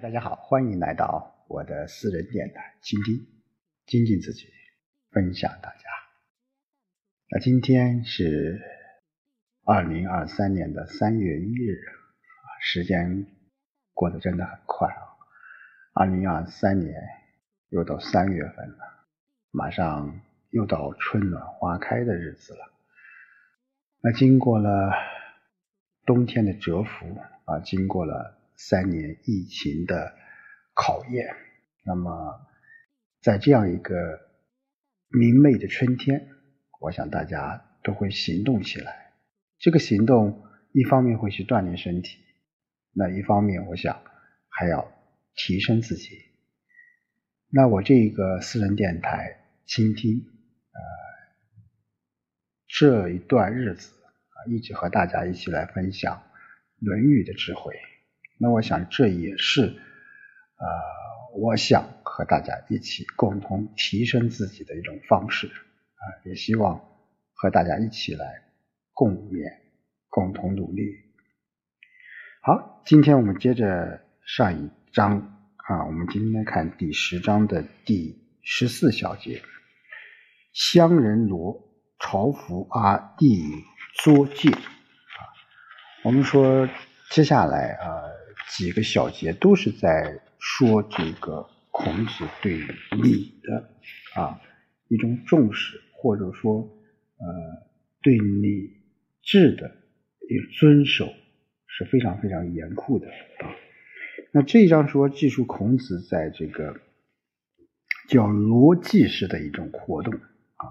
[0.00, 3.26] 大家好，欢迎来到我的私人电台，倾听、
[3.84, 4.46] 精进自己，
[5.10, 5.80] 分享大家。
[7.30, 8.60] 那今天是
[9.64, 11.80] 二零二三年的三月一日，
[12.60, 13.26] 时间
[13.92, 15.02] 过得真的很快啊！
[15.94, 16.94] 二零二三年
[17.70, 18.78] 又到三月份了，
[19.50, 20.20] 马上
[20.50, 22.60] 又到春暖花开的日子了。
[24.00, 24.92] 那经过了
[26.06, 28.37] 冬天的蛰伏啊，经过了。
[28.58, 30.16] 三年疫情的
[30.74, 31.28] 考验，
[31.84, 32.44] 那么
[33.22, 33.94] 在这样一个
[35.08, 36.28] 明媚的春天，
[36.80, 39.12] 我想大家都会行动起来。
[39.60, 40.42] 这个行动
[40.72, 42.18] 一方面会去锻炼身体，
[42.92, 44.02] 那一方面我想
[44.48, 44.92] 还要
[45.36, 46.18] 提升自己。
[47.50, 50.18] 那我这个私人电台倾听，
[50.72, 50.80] 呃，
[52.66, 56.16] 这一段日子啊，一直和大家一起来分享
[56.84, 57.72] 《论语》的智慧。
[58.40, 60.66] 那我想这也是，呃，
[61.34, 66.80] 我想和大家一起共同提升自己的一种方式啊，也希望
[67.34, 68.44] 和大家一起来
[68.92, 69.42] 共勉，
[70.08, 70.84] 共同努力。
[72.40, 75.18] 好，今天我们接着上一章
[75.56, 79.42] 啊，我们今天看第十章的第十四小节，
[80.52, 81.60] 乡人罗
[81.98, 83.44] 朝服阿地
[83.94, 85.20] 作戒啊，
[86.04, 86.68] 我们说
[87.10, 88.17] 接下来啊。
[88.48, 92.56] 几个小节都是在说这个孔子对
[93.02, 93.70] 礼的
[94.20, 94.40] 啊
[94.88, 97.26] 一种重视，或者说呃
[98.02, 98.70] 对礼
[99.22, 99.68] 制的
[100.28, 101.06] 一遵守
[101.66, 103.54] 是非常非常严酷的啊。
[104.32, 106.80] 那这一章说记述孔子在这个
[108.08, 110.64] 叫罗祭式的一种活动啊，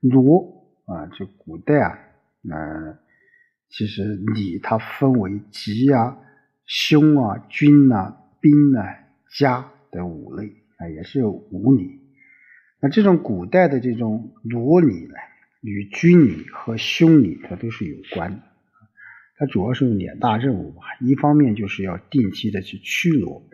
[0.00, 1.98] 罗啊，就古代啊，
[2.42, 2.98] 那
[3.70, 6.18] 其实礼它分为吉啊。
[6.66, 8.84] 凶啊，君啊，兵啊，
[9.38, 12.00] 家的五类啊，也是五礼。
[12.80, 15.14] 那这种古代的这种罗礼呢，
[15.60, 18.42] 与军礼和凶礼它都是有关的。
[19.36, 23.46] 它主要是有两大任务吧，一方面就是要定期的去驱罗，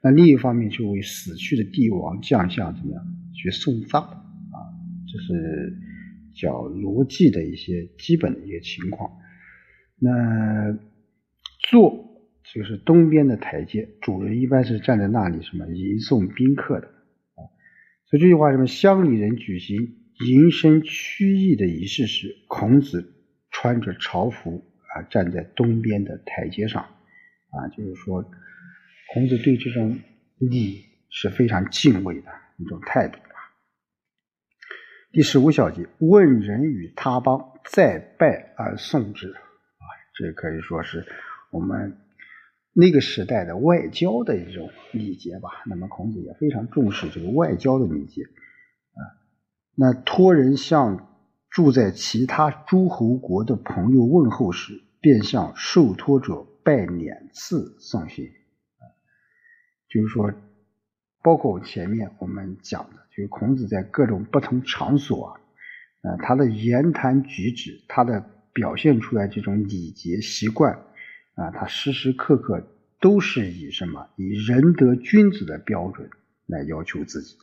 [0.00, 3.02] 那另一方面就为死去的帝王将相怎么样
[3.34, 4.56] 去送葬啊，
[5.10, 5.76] 这是
[6.34, 9.10] 叫罗祭的一些基本的一个情况。
[9.98, 10.78] 那
[11.68, 12.11] 做。
[12.54, 17.40] 就是东边的台阶，主人一般是站在那里，什么迎送宾客的啊。
[18.04, 19.96] 所以这句话，什么乡里人举行
[20.26, 23.14] 迎声驱役的仪式时，孔子
[23.50, 24.62] 穿着朝服
[24.94, 28.22] 啊，站在东边的台阶上啊，就是说，
[29.14, 29.98] 孔子对这种
[30.38, 33.30] 礼是非常敬畏的一种态度吧。
[35.10, 39.84] 第十五小节，问人与他邦，再拜而送之啊，
[40.14, 41.06] 这可以说是
[41.50, 41.96] 我们。
[42.74, 49.00] 那个时代的外交的一种礼节吧，那么孔子也非常重视这个外交的礼节啊。
[49.74, 51.08] 那托人向
[51.50, 58.30] 住在其他诸侯国的朋友问候时，便向受托者拜两次送行。
[59.90, 60.32] 就是说，
[61.22, 70.86] 包括前面我们讲的，就是孔子在各种不同场所啊，他的言谈举止，他的表现出来这种礼节习惯。
[71.34, 72.62] 啊，他时时刻刻
[73.00, 76.10] 都是以什么以仁德君子的标准
[76.46, 77.38] 来要求自己，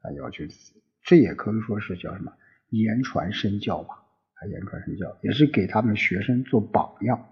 [0.00, 2.32] 啊，要求自己，这也可以说是叫什么
[2.70, 3.96] 言传身教吧？
[3.96, 7.28] 啊，言传身教也是给他们学生做榜样。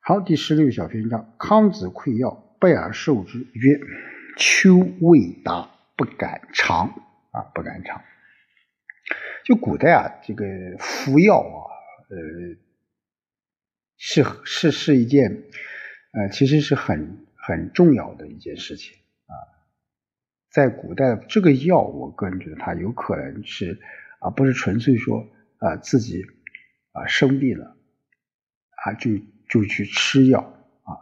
[0.00, 3.78] 好，第十六小篇章，康子馈要，拜而受之，曰
[4.36, 6.88] ：“秋未达，不敢尝。”
[7.30, 8.02] 啊，不敢尝。
[9.44, 10.44] 就古代啊，这个
[10.80, 11.70] 服药啊，
[12.10, 12.65] 呃。
[13.98, 15.44] 是是是一件，
[16.12, 19.34] 呃，其实是很很重要的一件事情啊。
[20.50, 23.80] 在古代，这个药，我个人觉得它有可能是
[24.20, 25.26] 啊，不是纯粹说
[25.58, 26.26] 啊自己
[26.92, 27.76] 啊生病了
[28.84, 29.12] 啊就
[29.48, 30.40] 就去吃药
[30.82, 30.92] 啊，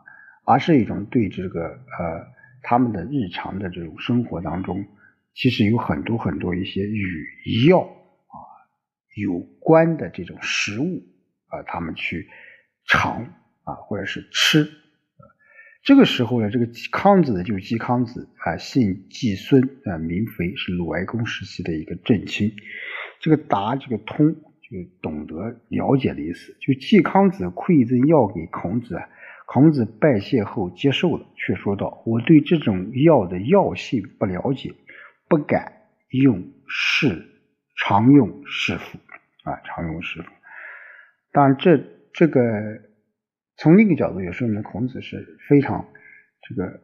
[0.44, 2.26] 而是一种对这个呃
[2.62, 4.86] 他们的日常的这种生活当中，
[5.34, 8.38] 其实有很多很多一些与药啊
[9.16, 11.02] 有关的这种食物
[11.48, 12.28] 啊，他们去。
[12.86, 13.34] 尝
[13.64, 14.70] 啊，或者是吃，
[15.82, 22.52] 这个时候呢，这个季康子就是季康子啊，姓季孙啊，名肥，是鲁哀公时期的一个正卿。
[23.20, 26.56] 这个达，这个通，就懂得了解的意思。
[26.60, 29.00] 就季康子馈赠药给孔子，
[29.46, 34.74] 孔子拜谢后接受了，却说道：“我对这种药的药性不了解，
[35.28, 35.72] 不敢
[36.10, 37.26] 用是
[37.76, 38.98] 常用是否
[39.44, 39.60] 啊？
[39.64, 40.28] 常用是否？
[41.32, 41.82] 当然这。”
[42.14, 42.80] 这个
[43.56, 45.86] 从另一个角度也说明孔子是非常
[46.48, 46.80] 这个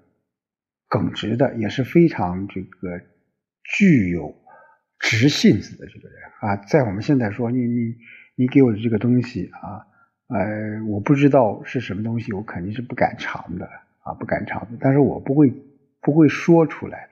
[0.89, 3.01] 耿直的，也是非常这个
[3.63, 4.35] 具有
[4.99, 6.57] 直性子的这个人啊。
[6.57, 7.95] 在我们现在说，你你
[8.35, 9.87] 你给我的这个东西啊，
[10.27, 13.67] 呃，我不知道是什么东西，我肯定是不敢尝的
[14.03, 14.79] 啊，不敢尝的。
[14.81, 15.53] 但是我不会
[16.01, 17.09] 不会说出来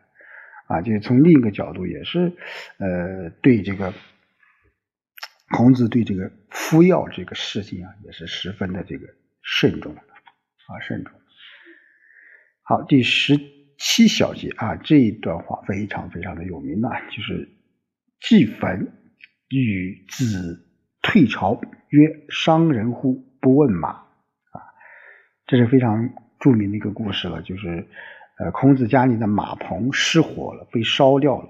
[0.66, 0.80] 啊。
[0.82, 2.32] 就是从另一个角度，也是
[2.78, 3.92] 呃，对这个
[5.50, 9.06] 孔子对这个敷药这个事情啊，也是十分的这个
[9.42, 11.12] 慎重的啊，慎重。
[12.62, 13.38] 好，第十
[13.78, 17.48] 七小节啊，这一段话非常非常的有名啊，就是
[18.20, 18.92] 季坟
[19.48, 20.66] 与子
[21.00, 21.58] 退朝
[21.88, 23.14] 曰：“伤人乎？
[23.40, 23.90] 不问马。”
[24.52, 24.60] 啊，
[25.46, 27.88] 这是非常著名的一个故事了，就是
[28.38, 31.48] 呃，孔子家里的马棚失火了，被烧掉了。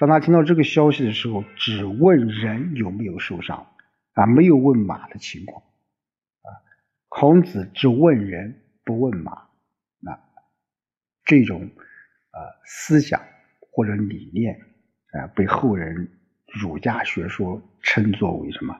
[0.00, 3.66] 当他听到这个消息的时候，只问人有没有受伤
[4.14, 6.48] 啊，没有问马的情况啊。
[7.08, 9.48] 孔子只问人，不问马。
[10.00, 10.18] 那
[11.26, 13.20] 这种呃思想
[13.60, 14.58] 或者理念
[15.12, 16.08] 啊，被后人
[16.46, 18.74] 儒家学说称作为什么？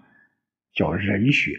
[0.73, 1.53] 叫人学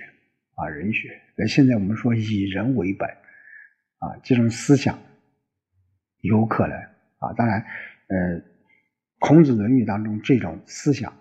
[0.56, 1.22] 啊，人学。
[1.36, 4.98] 那现在我们说以人为本啊，这种思想
[6.22, 6.76] 有可能
[7.20, 7.32] 啊。
[7.38, 7.62] 当然，
[8.08, 8.42] 呃，
[9.22, 11.14] 孔子《论语》当中这种思想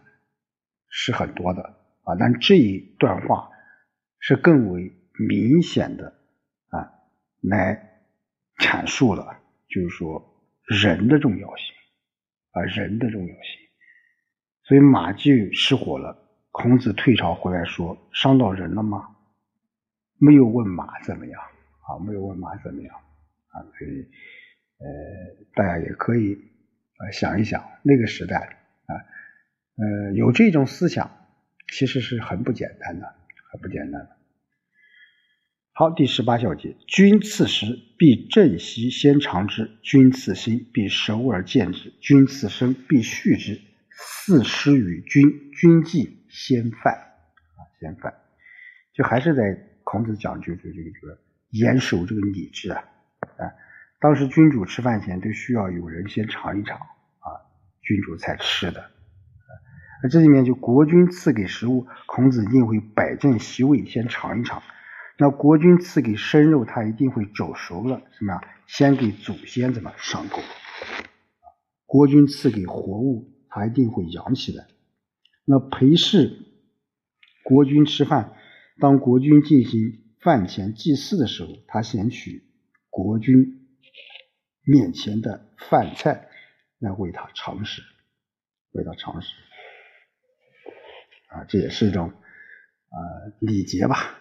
[0.89, 1.63] 是很多的
[2.03, 3.51] 啊，但这一段话
[4.19, 4.91] 是更为
[5.29, 6.15] 明显的
[6.71, 6.91] 啊，
[7.43, 8.01] 来
[8.59, 9.37] 阐述了。
[9.69, 11.75] 就是说人的重要性
[12.53, 13.43] 啊，人的重要性。
[14.63, 19.15] 所以马厩失火了，孔子退朝回来说：“伤到人了吗？”
[20.19, 22.97] 没有问马怎么样啊，没有问马怎么样
[23.49, 23.61] 啊。
[23.79, 24.09] 所以
[24.79, 26.50] 呃，大家也可以
[27.01, 28.93] 啊想一想，那个时代啊，
[29.77, 31.27] 呃，有这种思想，
[31.73, 33.07] 其实是很不简单的，
[33.51, 34.17] 很不简单的。
[35.73, 43.59] 好，第十八小节，君赐食，必正席先尝之；君赐心，必熟而见之；君赐生，必续之。
[43.91, 48.13] 四师与君，君既先犯啊，先犯，
[48.93, 49.43] 就还是在
[49.85, 51.19] 孔子讲究的这个这个
[51.49, 52.85] 严守这个礼制啊
[53.39, 53.49] 啊。
[54.01, 57.45] 当时君主吃饭前都需要有人先尝一尝啊，
[57.83, 58.91] 君主才吃的。
[60.03, 64.63] 那这里面就国君赐给食物，孔子一定会摆正席位，先尝一尝。
[65.19, 68.41] 那国君赐给生肉，他一定会煮熟了，什么呀？
[68.67, 70.43] 先给祖先怎么上供？
[71.85, 74.65] 国君赐给活物，他一定会养起来。
[75.45, 76.39] 那陪侍
[77.45, 78.33] 国君吃饭，
[78.79, 79.81] 当国君进行
[80.23, 82.45] 饭前祭祀的时候，他先取
[82.89, 83.60] 国君
[84.71, 86.29] 面前的饭菜
[86.79, 87.83] 来为他尝食，
[88.71, 89.35] 为他尝食。
[91.31, 92.99] 啊，这也是一种啊
[93.41, 94.17] 礼节吧。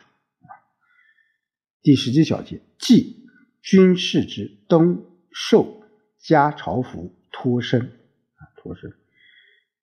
[1.83, 3.29] 第十七小节，祭
[3.61, 5.83] 君事之，登寿，
[6.17, 8.91] 加朝服，脱身啊，脱身。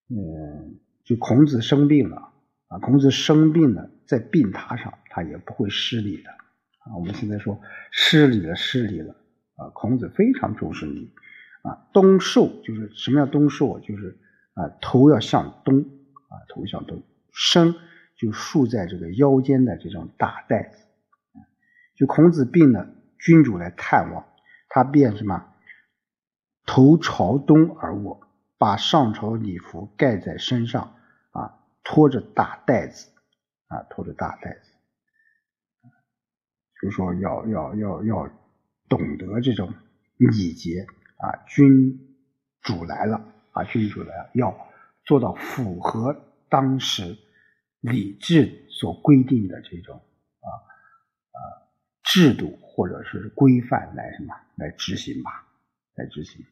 [0.09, 2.33] 嗯，就孔子生病了
[2.67, 6.97] 啊，孔子生病了，在病榻上，他也不会失礼的啊。
[6.97, 7.61] 我们现在说
[7.93, 9.15] 失礼了，失礼了
[9.56, 9.69] 啊。
[9.75, 11.12] 孔子非常重视礼
[11.62, 11.88] 啊。
[11.93, 13.81] 东寿就是什么叫东寿？
[13.81, 14.19] 就是
[14.55, 17.75] 啊，头要向东啊，头向东，身
[18.17, 20.87] 就束在这个腰间的这种大带子。
[21.94, 22.88] 就孔子病了，
[23.19, 24.26] 君主来探望，
[24.69, 25.55] 他便什么
[26.66, 28.21] 头朝东而卧，
[28.59, 30.95] 把上朝礼服盖在身上，
[31.31, 33.11] 啊，拖着大袋子，
[33.69, 34.73] 啊，拖着大袋子，
[36.83, 38.31] 就说要要要要
[38.88, 39.73] 懂得这种
[40.16, 40.87] 礼节
[41.19, 41.99] 啊，君
[42.62, 43.16] 主来了
[43.52, 44.55] 啊，君主来了，要
[45.05, 46.14] 做到符合
[46.49, 47.16] 当时
[47.81, 49.97] 礼制所规定的这种
[50.40, 50.49] 啊
[51.33, 51.38] 啊。
[52.05, 55.47] 制度或者是规范来什么来执行吧，
[55.95, 56.45] 来执行。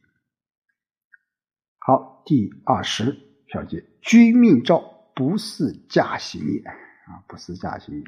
[1.77, 3.15] 好，第二十
[3.47, 8.03] 小节，君命诏，不似驾行也啊，不似驾行也。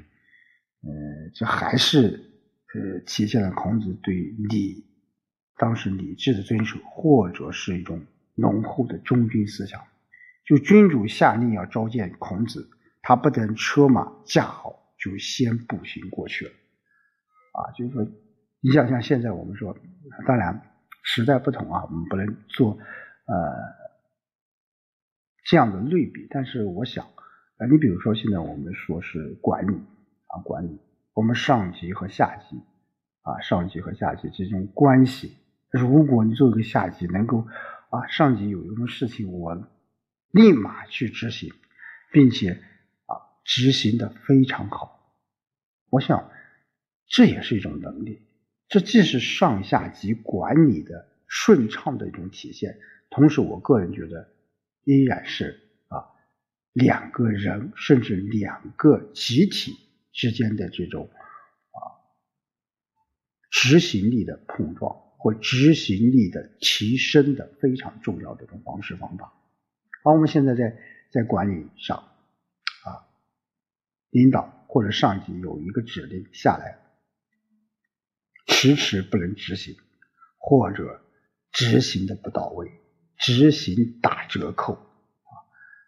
[0.82, 2.37] 呃，这还是
[2.74, 4.86] 呃体现了孔子对礼
[5.58, 8.06] 当时礼制的遵守，或者是一种
[8.36, 9.82] 浓厚的忠君思想。
[10.46, 12.70] 就君主下令要召见孔子，
[13.02, 16.52] 他不等车马驾好，就先步行过去了。
[16.52, 18.08] 啊，就是说，
[18.62, 19.78] 你想像现在我们说，
[20.26, 20.62] 当然
[21.04, 23.36] 时代不同啊，我们不能做呃
[25.44, 26.28] 这样的类比。
[26.30, 29.74] 但是我想，啊，你比如说现在我们说是管理
[30.28, 30.80] 啊，管理
[31.18, 32.58] 我们上级和下级
[33.24, 35.36] 啊，上级和下级这种关系。
[35.72, 37.40] 如果你作为一个下级，能够
[37.90, 39.56] 啊，上级有什么事情，我
[40.30, 41.52] 立马去执行，
[42.12, 42.52] 并且
[43.08, 45.12] 啊，执行的非常好，
[45.90, 46.30] 我想。
[47.10, 48.22] 这也是一种能力，
[48.68, 52.78] 这既是上下级管理的顺畅的一种体现，
[53.10, 54.30] 同时我个人觉得
[54.84, 55.58] 依然是
[55.88, 56.04] 啊
[56.74, 59.80] 两个人甚至两个集体
[60.18, 61.78] 之间的这种啊
[63.52, 69.34] 执行力的碰撞或执行力的提升的非常重要的一种方式方法。
[70.04, 70.76] 而我们现在在
[71.12, 73.08] 在管理上啊，
[74.10, 76.80] 领导或者上级有一个指令下来。
[78.50, 79.76] 迟迟不能执行，
[80.38, 81.02] 或者
[81.52, 82.72] 执行的不到位，
[83.18, 84.74] 执行打折扣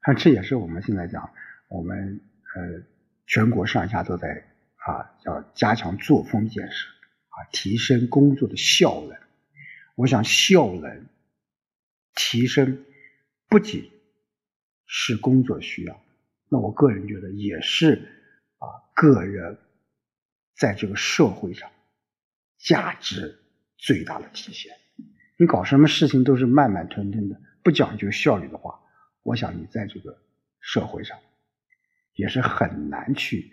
[0.03, 0.13] 啊！
[0.13, 1.33] 这也是我们现在讲，
[1.69, 2.19] 我们
[2.55, 2.83] 呃
[3.29, 4.43] 全国上下都在
[4.75, 6.88] 啊要加强作风建设
[7.29, 9.15] 啊，提升工作的效能。
[9.95, 11.05] 我想效能
[12.15, 12.83] 提升
[13.48, 13.91] 不仅
[14.88, 16.03] 是工作需要，
[16.50, 17.93] 那我个人觉得也是
[18.57, 19.59] 啊个人
[20.57, 21.69] 在这个社会上。
[22.57, 23.39] 价值
[23.77, 24.74] 最大的体现。
[25.38, 28.81] 你搞什么事情都是慢慢吞吞的，不讲究效率的话，
[29.24, 30.17] 我想你在这个
[30.59, 31.17] 社会上
[32.19, 33.49] 也是很难去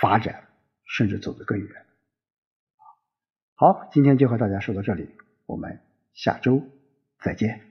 [0.00, 0.48] 发展，
[0.86, 1.86] 甚至走得更远。
[3.54, 5.06] 好，今天就和大家说到这里，
[5.44, 5.82] 我们
[6.14, 6.66] 下周
[7.22, 7.69] 再见。